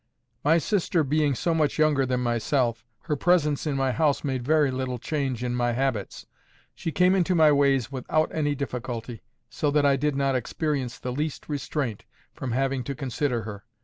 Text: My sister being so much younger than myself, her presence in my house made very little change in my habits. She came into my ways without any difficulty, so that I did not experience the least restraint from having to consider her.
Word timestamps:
My 0.43 0.57
sister 0.57 1.03
being 1.03 1.35
so 1.35 1.53
much 1.53 1.77
younger 1.77 2.07
than 2.07 2.21
myself, 2.21 2.83
her 3.01 3.15
presence 3.15 3.67
in 3.67 3.75
my 3.75 3.91
house 3.91 4.23
made 4.23 4.41
very 4.43 4.71
little 4.71 4.97
change 4.97 5.43
in 5.43 5.53
my 5.53 5.73
habits. 5.73 6.25
She 6.73 6.91
came 6.91 7.13
into 7.13 7.35
my 7.35 7.51
ways 7.51 7.91
without 7.91 8.33
any 8.33 8.55
difficulty, 8.55 9.21
so 9.47 9.69
that 9.69 9.85
I 9.85 9.97
did 9.97 10.15
not 10.15 10.33
experience 10.35 10.97
the 10.97 11.11
least 11.11 11.47
restraint 11.47 12.05
from 12.33 12.51
having 12.53 12.83
to 12.85 12.95
consider 12.95 13.43
her. 13.43 13.63